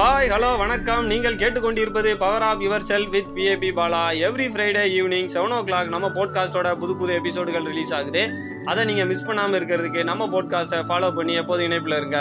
[0.00, 1.06] Hi hello வணக்கம்.
[1.10, 6.06] நீங்கள் கேட்டுக்கொண்டிருப்பது power of your cell with PAP Bala every Friday evening seven o'clock நம்ம
[6.14, 8.22] போட்காஸ்ட்டோட புது புது எபிசோடுகள் ரிலீஸ் ஆகுது.
[8.64, 12.20] அதை நீங்கள் மிஸ் பண்ணாமல் இருக்கிறதுக்கு நம்ம போட்காஸ்ட்டை ஃபாலோ பண்ணி எப்போதும் இணைப்பில் இருங்க.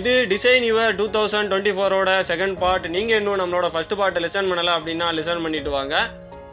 [0.00, 4.50] இது design your two thousand twenty ஃபோரோட செகண்ட் பார்ட் நீங்கள் இன்னும் நம்மளோட ஃபர்ஸ்ட் பார்ட் லிசன்
[4.52, 5.94] பண்ணலை அப்படின்னா லிசன் பண்ணிட்டு வாங்க.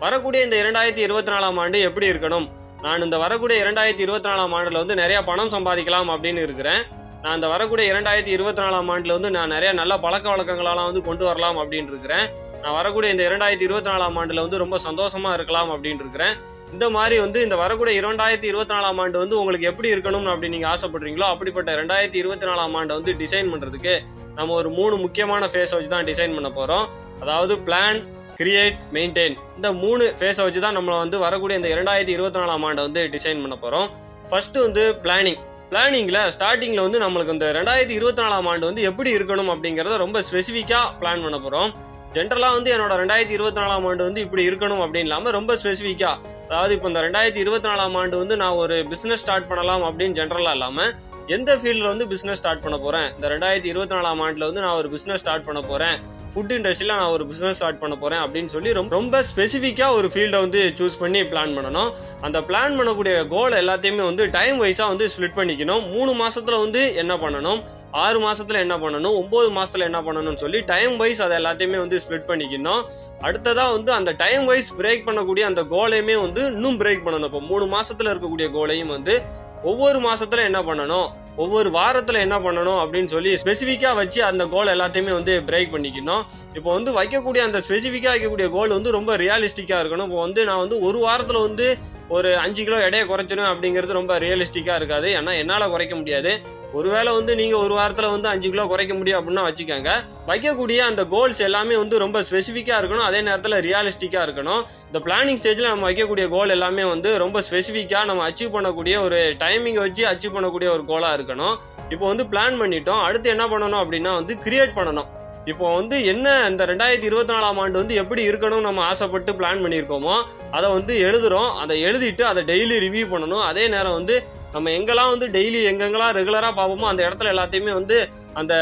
[0.05, 2.47] வரக்கூடிய இந்த இரண்டாயிரத்தி இருபத்தி நாலாம் ஆண்டு எப்படி இருக்கணும்?
[2.83, 6.81] நான் இந்த வரக்கூடிய இரண்டாயிரத்தி இருபத்தி நாலாம் ஆண்டில் வந்து நிறையா பணம் சம்பாதிக்கலாம் அப்படின்னு இருக்கிறேன்.
[7.23, 11.23] நான் இந்த வரக்கூடிய இரண்டாயிரத்தி இருபத்தி நாலாம் ஆண்டில் வந்து நான் நிறைய நல்ல பழக்க வழக்கங்களெல்லாம் வந்து கொண்டு
[11.29, 12.27] வரலாம் அப்படின்னு இருக்கிறேன்.
[12.63, 16.35] நான் வரக்கூடிய இந்த இரண்டாயிரத்தி இருபத்தி நாலாம் ஆண்டில் வந்து ரொம்ப சந்தோஷமாக இருக்கலாம் அப்படின்னு இருக்கிறேன்.
[16.75, 20.71] இந்த மாதிரி வந்து இந்த வரக்கூடிய இரண்டாயிரத்தி இருபத்தி நாலாம் ஆண்டு வந்து உங்களுக்கு எப்படி இருக்கணும்னு அப்படி நீங்கள்
[20.73, 23.95] ஆசைப்படுறீங்களோ அப்படிப்பட்ட ரெண்டாயிரத்தி இருபத்தி நாலாம் ஆண்டை வந்து டிசைன் பண்ணுறதுக்கு
[24.37, 26.85] நம்ம ஒரு மூணு முக்கியமான ஃபேஸ் வச்சு தான் டிசைன் பண்ண போகிறோம்
[27.23, 27.99] அதாவது பிளான்
[28.37, 32.83] கிரியேட் மெயின்டைன் இந்த மூணு ஃபேஸை வச்சு தான் நம்மளை வந்து வரக்கூடிய இந்த இரண்டாயிரத்தி இருபத்தி நாலாம் ஆண்டை
[32.83, 33.87] வந்து டிசைன் பண்ண போகிறோம்
[34.29, 35.39] ஃபஸ்ட்டு வந்து பிளானிங்
[35.71, 40.87] பிளானிங்கில் ஸ்டார்டிங்கில் வந்து நம்மளுக்கு இந்த ரெண்டாயிரத்தி இருபத்தி நாலாம் ஆண்டு வந்து எப்படி இருக்கணும் அப்படிங்கிறத ரொம்ப ஸ்பெசிஃபிக்காக
[40.99, 41.71] பிளான் பண்ண போகிறோம்
[42.13, 46.17] ஜென்ரலாக வந்து என்னோட ரெண்டாயிரத்தி இருபத்தி நாலாம் ஆண்டு வந்து இப்படி இருக்கணும் அப்படின்னு இல்லாமல் ரொம்ப ஸ்பெசிஃபிக்காக
[46.49, 50.55] அதாவது இப்போ இந்த ரெண்டாயிரத்தி இருபத்தி நாலாம் ஆண்டு வந்து நான் ஒரு பிஸ்னஸ் ஸ்டார்ட் பண்ணலாம் அப்படின்னு ஜென்ரலாக
[50.57, 50.91] இல்லாமல்
[51.35, 54.89] எந்த ஃபீல்டில் வந்து பிஸ்னஸ் ஸ்டார்ட் பண்ண போகிறேன் இந்த ரெண்டாயிரத்தி இருபத்தி நாலாம் ஆண்டில் வந்து நான் ஒரு
[54.93, 55.97] பிஸ்னஸ் ஸ்டார்ட் பண்ண போகிறேன்
[56.33, 60.39] ஃபுட் இண்டஸ்ட்ரியில் நான் ஒரு பிஸ்னஸ் ஸ்டார்ட் பண்ண போகிறேன் அப்படின்னு சொல்லி ரொம்ப ரொம்ப ஸ்பெசிஃபிக்காக ஒரு ஃபீல்டை
[60.45, 61.91] வந்து சூஸ் பண்ணி பிளான் பண்ணணும்.
[62.27, 65.83] அந்த பிளான் பண்ணக்கூடிய கோல் எல்லாத்தையுமே வந்து டைம் வைஸாக வந்து ஸ்ப்ளிட் பண்ணிக்கணும்.
[65.95, 67.61] மூணு மாதத்தில் வந்து என்ன பண்ணணும்?
[67.91, 72.27] ஆறு மாசத்துல என்ன பண்ணணும் ஒன்பது மாசத்துல என்ன பண்ணணும்னு சொல்லி டைம் வைஸ் அதை எல்லாத்தையுமே வந்து ஸ்ப்ளிட்
[72.27, 72.81] பண்ணிக்கணும்
[73.27, 77.29] அடுத்ததா வந்து அந்த டைம் வைஸ் பிரேக் பண்ணக்கூடிய அந்த கோலையுமே வந்து இன்னும் பிரேக் பண்ணணும்.
[77.31, 79.15] இப்போ மூணு மாசத்துல இருக்கக்கூடிய கோலையும் வந்து
[79.63, 81.07] ஒவ்வொரு மாசத்துல என்ன பண்ணணும்
[81.43, 86.23] ஒவ்வொரு வாரத்துல என்ன பண்ணணும் அப்படின்னு சொல்லி ஸ்பெசிஃபிக்கா வச்சு அந்த கோல் எல்லாத்தையுமே வந்து பிரேக் பண்ணிக்கணும்
[86.57, 90.07] இப்போ வந்து வைக்கக்கூடிய அந்த ஸ்பெசிஃபிக்கா வைக்கக்கூடிய கோல் வந்து ரொம்ப ரியலிஸ்டிக்கா இருக்கணும்.
[90.09, 91.77] இப்போ வந்து நான் வந்து ஒரு வாரத்துல வந்து
[92.09, 95.09] ஒரு அஞ்சு கிலோ எடையை குறைச்சிடும் அப்படிங்கிறது ரொம்ப ரியலிஸ்டிக்கா இருக்காது.
[95.19, 96.31] ஏன்னா என்னால் குறைக்க முடியாது.
[96.77, 99.91] ஒருவேளை வந்து நீங்கள் ஒரு வாரத்தில் வந்து அஞ்சு கிலோ குறைக்க முடியும் அப்படின்னா வச்சுக்கோங்க.
[100.29, 103.05] வைக்கக்கூடிய அந்த கோல்ஸ் எல்லாமே வந்து ரொம்ப ஸ்பெசிஃபிக்காக இருக்கணும்.
[103.09, 104.61] அதே நேரத்தில் ரியாலிஸ்டிக்காக இருக்கணும்.
[104.89, 109.83] இந்த பிளானிங் ஸ்டேஜில் நம்ம வைக்கக்கூடிய கோல் எல்லாமே வந்து ரொம்ப ஸ்பெசிஃபிக்காக நம்ம அச்சீவ் பண்ணக்கூடிய ஒரு டைமிங்கை
[109.85, 111.55] வச்சு அச்சீவ் பண்ணக்கூடிய ஒரு கோலாக இருக்கணும்.
[111.93, 113.03] இப்போ வந்து பிளான் பண்ணிட்டோம்.
[113.07, 115.09] அடுத்து என்ன பண்ணணும் அப்படின்னா வந்து கிரியேட் பண்ணணும்.
[115.51, 120.15] இப்போ வந்து என்ன இந்த ரெண்டாயிரத்தி இருபத்தி நாலாம் ஆண்டு வந்து எப்படி இருக்கணும் நம்ம ஆசைப்பட்டு பிளான் பண்ணியிருக்கோமோ
[120.57, 121.51] அதை வந்து எழுதுறோம்.
[121.61, 123.45] அதை எழுதிட்டு அதை டெய்லி ரிவ்யூ பண்ணணும்.
[123.51, 124.15] அதே நேரம் வந்து
[124.53, 127.97] நம்ம எங்கெல்லாம் வந்து டெய்லி எங்கெங்கெல்லாம் ரெகுலரா பார்ப்போமோ அந்த இடத்துல எல்லாத்தையுமே வந்து
[128.39, 128.53] அந்த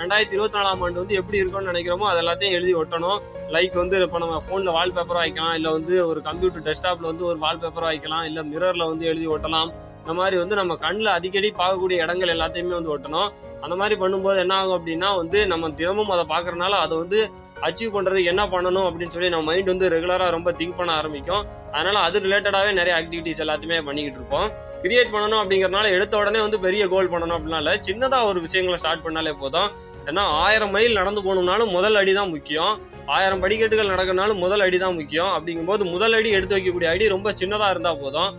[0.00, 3.18] ரெண்டாயிரத்தி இருபத்தி நாலாம் ஆண்டு வந்து எப்படி இருக்கும்னு நினைக்கிறோமோ அது எல்லாத்தையும் எழுதி ஒட்டணும்.
[3.54, 5.54] லைக் வந்து இப்போ நம்ம ஃபோனில் வால்பேப்பர் வைக்கலாம்.
[5.58, 8.24] இல்லை வந்து ஒரு கம்ப்யூட்டர் டெஸ்க்டாப்ல வந்து ஒரு வால்பேப்பர் வைக்கலாம்.
[8.30, 9.70] இல்லை மிரரில் வந்து எழுதி ஒட்டலாம்.
[10.02, 13.28] இந்த மாதிரி வந்து நம்ம கண்ணில் அடிக்கடி பார்க்கக்கூடிய இடங்கள் எல்லாத்தையுமே வந்து ஒட்டணும்.
[13.64, 17.20] அந்த மாதிரி பண்ணும்போது என்ன ஆகும் அப்படின்னா வந்து நம்ம தினமும் அதை பார்க்கறனால அதை வந்து
[17.66, 21.44] அச்சீவ் பண்ணுறதுக்கு என்ன பண்ணணும் அப்படின்னு சொல்லி நம்ம மைண்ட் வந்து ரெகுலராக ரொம்ப திங்க் பண்ண ஆரம்பிக்கும்.
[21.74, 24.48] அதனால் அது ரிலேட்டடாகவே நிறைய ஆக்டிவிட்டிஸ் எல்லாத்தையுமே பண்ணிக்கிட்டு இருப்போம்.
[24.84, 29.32] கிரியேட் பண்ணணும் அப்படிங்கறதுனால எடுத்த உடனே வந்து பெரிய கோல் பண்ணணும் அப்படின்னால சின்னதா ஒரு விஷயங்களை ஸ்டார்ட் பண்ணாலே
[29.42, 29.68] போதும்.
[30.08, 32.74] ஏன்னா ஆயிரம் மைல் நடந்து போகணும்னாலும் முதல் அடி தான் முக்கியம்.
[33.16, 35.32] ஆயிரம் படிக்கட்டுகள் நடக்கிறனாலும் முதல் அடி தான் முக்கியம்.
[35.36, 38.30] அப்படிங்கும்போது முதல் அடி எடுத்து வைக்கக்கூடிய அடி ரொம்ப சின்னதா இருந்தா போதும்.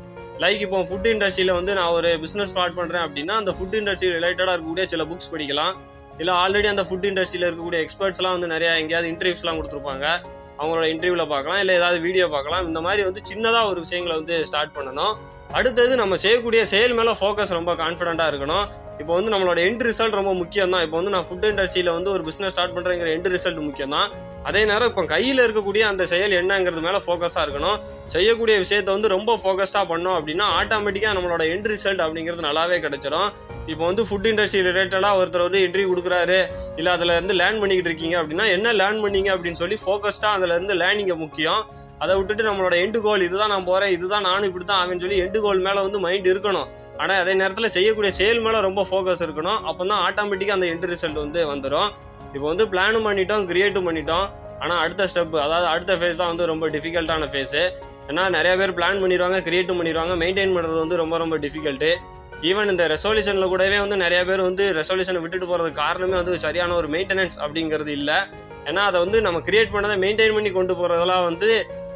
[0.43, 4.53] லைக் இப்போ ஃபுட் இண்டஸ்ட்ரியில வந்து நான் ஒரு பிசினஸ் ஸ்டார்ட் பண்றேன் அப்படின்னா அந்த ஃபுட் இண்டஸ்ட்ரி ரிலேட்டடா
[4.53, 5.75] இருக்கக்கூடிய சில புக்ஸ் படிக்கலாம்.
[6.21, 10.05] இல்ல ஆல்ரெடி அந்த ஃபுட் இண்டஸ்ட்ரியில இருக்கக்கூடிய எக்ஸ்பர்ட்ஸ் எல்லாம் வந்து நிறைய எங்கேயாவது இன்டர்வியூஸ் எல்லாம் கொடுத்துருப்பாங்க.
[10.59, 12.67] அவங்களோட இன்டர்வியூவில் பார்க்கலாம் இல்லை ஏதாவது வீடியோ பார்க்கலாம்.
[12.69, 15.13] இந்த மாதிரி வந்து சின்னதாக ஒரு விஷயங்களை வந்து ஸ்டார்ட் பண்ணணும்.
[15.57, 18.65] அடுத்தது நம்ம செய்யக்கூடிய செயல் மேலே ஃபோக்கஸ் ரொம்ப கான்ஃபிடண்டா இருக்கணும்.
[19.01, 22.23] இப்போ வந்து நம்மளோட எண்ட் ரிசல்ட் ரொம்ப முக்கியம் தான் இப்போ வந்து நான் ஃபுட் இண்டஸ்ட்ரியில் வந்து ஒரு
[22.27, 24.09] பிஸ்னஸ் ஸ்டார்ட் பண்ணுறேங்கிற எண்ட் ரிசல்ட் முக்கியம் தான்
[24.49, 27.77] அதே நேரம் இப்போ கையில் இருக்கக்கூடிய அந்த செயல் என்னங்கிறது மேலே ஃபோக்கஸாக இருக்கணும்.
[28.13, 33.29] செய்யக்கூடிய விஷயத்த வந்து ரொம்ப ஃபோக்கஸ்டாக பண்ணோம் அப்படின்னா ஆட்டோமேட்டிக்காக நம்மளோட எண்ட் ரிசல்ட் அப்படிங்கிறது நல்லாவே கிடைச்சிடும்
[33.71, 36.39] இப்போ வந்து ஃபுட் இண்டஸ்ட்ரி ரிலேட்டடாக ஒருத்தர் வந்து இன்டர்வியூ கொடுக்குறாரு.
[36.79, 40.75] இல்ல அதுல இருந்து லேர்ன் பண்ணிக்கிட்டு இருக்கீங்க அப்படின்னா என்ன லேர்ன் பண்ணீங்க அப்படின்னு சொல்லி ஃபோக்கஸ்டாக அதுல இருந்து
[40.81, 41.61] லேர்னிங்க முக்கியம்.
[42.03, 45.39] அதை விட்டுட்டு நம்மளோட எண்டு கோல் இதுதான் நான் போறேன் இதுதான் நானும் இப்படி தான் ஆவேன்னு சொல்லி எண்டு
[45.45, 46.67] கோல் மேல வந்து மைண்ட் இருக்கணும்.
[47.01, 49.59] ஆனா அதே நேரத்துல செய்யக்கூடிய செயல் மேல ரொம்ப ஃபோக்கஸ் இருக்கணும்.
[49.69, 51.89] அப்பதான் ஆட்டோமேட்டிக்கா அந்த எண்டு ரிசல்ட் வந்து வந்துடும்
[52.35, 54.25] இப்போ வந்து பிளானும் பண்ணிட்டோம் கிரியேட்டும் பண்ணிட்டோம்.
[54.63, 57.57] ஆனா அடுத்த ஸ்டெப் அதாவது அடுத்த ஃபேஸ் தான் வந்து ரொம்ப டிஃபிகல்ட்டான ஃபேஸ்
[58.09, 61.89] ஏன்னா நிறைய பேர் பிளான் பண்ணிடுவாங்க கிரியேட்டும் பண்ணிடுவாங்க மெயின்டைன் பண்றது வந்து ரொம்ப ரொம்ப டிஃபிகல்ட்டு
[62.49, 66.87] ஈவன் இந்த ரெசல்யூஷனில் கூடவே வந்து நிறைய பேர் வந்து ரெசல்யூஷனை விட்டுட்டு போகிறதுக்கு காரணமே வந்து சரியான ஒரு
[66.95, 68.17] மெயின்டெனன்ஸ் அப்படிங்கிறது இல்லை.
[68.69, 71.49] ஏன்னா அதை வந்து நம்ம கிரியேட் பண்ணதை மெயின்டைன் பண்ணி கொண்டு போகிறதெல்லாம் வந்து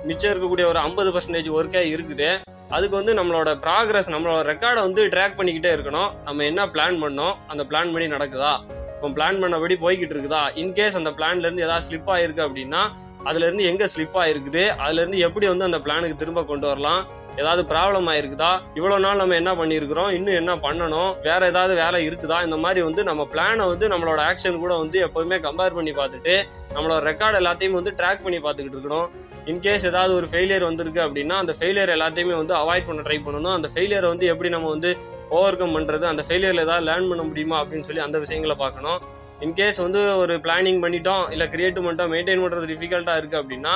[0.09, 2.29] மிச்சம் இருக்கக்கூடிய ஒரு ஐம்பது பர்சன்டேஜ் ஒர்க்கே இருக்குது.
[2.75, 6.09] அதுக்கு வந்து நம்மளோட ப்ராக்ரஸ் நம்மளோட ரெக்கார்டை வந்து ட்ராக் பண்ணிக்கிட்டே இருக்கணும்.
[6.27, 7.35] நம்ம என்ன பிளான் பண்ணோம்?
[7.51, 8.53] அந்த பிளான் பண்ணி நடக்குதா?
[8.95, 10.43] இப்போ பிளான் பண்ணபடி போய்கிட்டு இருக்குதா?
[10.63, 12.81] இன்கேஸ் அந்த பிளான்லேருந்து ஏதாவது ஸ்லிப் ஆயிருக்கு அப்படின்னா
[13.29, 14.63] அதுலேருந்து எங்கே ஸ்லிப் ஆயிருக்குது?
[14.83, 17.01] அதுலேருந்து எப்படி வந்து அந்த பிளானுக்கு திரும்ப கொண்டு வரலாம்?
[17.39, 18.51] ஏதாவது ப்ராப்ளம் ஆயிருக்குதா?
[18.77, 20.09] இவ்வளவு நாள் நம்ம என்ன பண்ணியிருக்கிறோம்?
[20.17, 21.11] இன்னும் என்ன பண்ணணும்?
[21.27, 22.37] வேற ஏதாவது வேலை இருக்குதா?
[22.47, 26.35] இந்த மாதிரி வந்து நம்ம பிளானை வந்து நம்மளோட ஆக்ஷன் கூட வந்து எப்போதுமே கம்பேர் பண்ணி பார்த்துட்டு
[26.75, 29.09] நம்மளோட ரெக்கார்டு எல்லாத்தையும் வந்து ட்ராக் பண்ணி பார்த்துக்கிட்டு இருக்கணும்.
[29.51, 33.55] இன்கேஸ் ஏதாவது ஒரு ஃபெயிலியர் வந்திருக்கு அப்படின்னா அந்த ஃபெயிலியர் எல்லாத்தையுமே வந்து அவாய்ட் பண்ண ட்ரை பண்ணணும்.
[33.59, 34.91] அந்த ஃபெயிலியரை வந்து எப்படி நம்ம வந்து
[35.37, 37.57] ஓவர் கம் பண்ணுறது அந்த ஃபெயிலியரில் ஏதாவது லேர்ன் பண்ண முடியுமா?
[37.61, 38.99] அப்படின்னு சொல்லி அந்த விஷயங்களை பார்க்கணும்.
[39.45, 43.73] இன்கேஸ் வந்து ஒரு பிளானிங் பண்ணிட்டோம் இல்லை கிரியேட் பண்ணிட்டோம் மெயின்டைன் பண்ணுறது டிஃபிகல்ட்டாக இருக்குது அப்படின்னா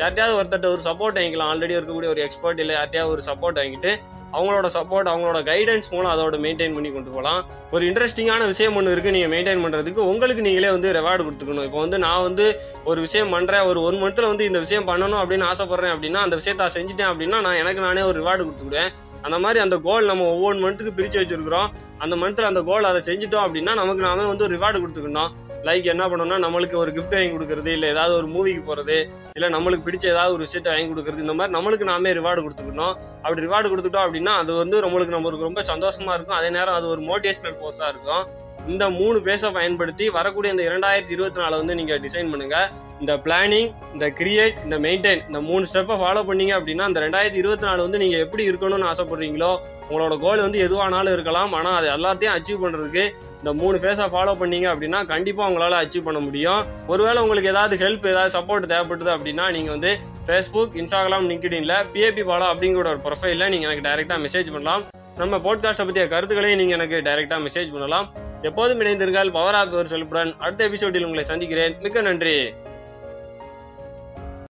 [0.00, 1.50] யார்ட்டையாவது ஒருத்தட்ட ஒரு சப்போர்ட் வாங்கிக்கலாம்.
[1.52, 3.92] ஆல்ரெடி இருக்கக்கூடிய ஒரு எக்ஸ்பர்ட் இல்லை யார்ட்டையாவது ஒரு சப்போர்ட் வாங்கிட்டு
[4.36, 7.40] அவங்களோட சப்போர்ட் அவங்களோட கைடன்ஸ் மூலம் அதோட மெயின்டைன் பண்ணி கொண்டு போகலாம்
[7.74, 11.66] ஒரு இன்ட்ரெஸ்டிங்கான விஷயம் ஒன்று இருக்குது நீங்கள் மெயின்டைன் பண்ணுறதுக்கு உங்களுக்கு நீங்களே வந்து ரெவார்டு கொடுத்துக்கணும்.
[11.68, 12.46] இப்போ வந்து நான் வந்து
[12.90, 16.70] ஒரு விஷயம் பண்ணுறேன் ஒரு ஒன் மந்த்தில் வந்து இந்த விஷயம் பண்ணணும் அப்படின்னு ஆசைப்பட்றேன் அப்படின்னா அந்த விஷயத்தை
[16.78, 18.90] செஞ்சிட்டேன் செஞ்சுட்டேன் அப்படின்னா நான் எனக்கு நானே ஒரு ரிவார்டு கொடுத்துக்கிடுவேன்
[19.26, 21.68] அந்த மாதிரி அந்த கோல் நம்ம ஒவ்வொரு மந்த்துக்கு பிரித்து வச்சுருக்கிறோம்.
[22.04, 25.30] அந்த மந்த்தில் அந்த கோல் அதை செஞ்சுட்டோம் அப்படின்னா நமக்கு நாமே வந்து ஒரு ரிவார்டு கொடுத்துக்கணும்.
[25.66, 28.96] லைக் என்ன பண்ணோம்னா நம்மளுக்கு ஒரு கிஃப்ட் வாங்கி கொடுக்கறது இல்லை ஏதாவது ஒரு மூவிக்கு போகிறது
[29.36, 32.94] இல்லை நம்மளுக்கு பிடிச்ச ஏதாவது ஒரு விஷயத்தை வாங்கி கொடுக்குறது இந்த மாதிரி நம்மளுக்கு நாமே ரிவார்டு கொடுத்துக்கணும்.
[33.22, 36.38] அப்படி ரிவார்டு கொடுத்துட்டோம் அப்படின்னா அது வந்து நம்மளுக்கு நம்மளுக்கு ரொம்ப சந்தோஷமா இருக்கும்.
[36.40, 38.24] அதே நேரம் அது ஒரு மோட்டிவேஷனல் ஃபோர்ஸாக இருக்கும்.
[38.70, 42.68] இந்த மூணு பேஸை பயன்படுத்தி வரக்கூடிய இந்த இரண்டாயிரத்தி இருபத்தி நாலு வந்து நீங்கள் டிசைன் பண்ணுங்கள்
[43.02, 47.66] இந்த பிளானிங் இந்த கிரியேட் இந்த மெயின்டைன் இந்த மூணு ஸ்டெப்பை ஃபாலோ பண்ணீங்க அப்படின்னா இந்த ரெண்டாயிரத்தி இருபத்தி
[47.68, 49.50] நாலு வந்து நீங்கள் எப்படி இருக்கணும்னு ஆசைப்படுறீங்களோ
[49.88, 51.52] உங்களோட கோல் வந்து எதுவானாலும் இருக்கலாம்.
[51.58, 53.04] ஆனால் அது எல்லாத்தையும் அச்சீவ் பண்ணுறதுக்கு
[53.40, 56.62] இந்த மூணு ஃபேஸை ஃபாலோ பண்ணீங்க அப்படின்னா கண்டிப்பாக உங்களால் அச்சீவ் பண்ண முடியும்.
[56.92, 59.92] ஒருவேளை உங்களுக்கு ஏதாவது ஹெல்ப் ஏதாவது சப்போர்ட் தேவைப்படுது அப்படின்னா நீங்கள் வந்து
[60.26, 64.84] ஃபேஸ்புக் இன்ஸ்டாகிராம் லிங்க்டின்ல பிஏபி பாலா அப்படிங்கிற ஒரு ப்ரொஃபைலில் நீங்கள் எனக்கு டைரெக்டாக மெசேஜ் பண்ணலாம்.
[65.22, 68.06] நம்ம போட்காஸ்ட்டை பற்றிய கருத்துக்களையும் நீங்கள் எனக்கு டைரெக்டாக மெசேஜ் பண்ணலாம்.
[68.42, 71.76] எப்போதும் இணைந்திருங்கள் பவர் ஆஃப் ஒரு செல்புடன் அடுத்த எபிசோடில் உங்களை சந்திக்கிறேன்.
[71.80, 72.52] மிக்க நன்றி.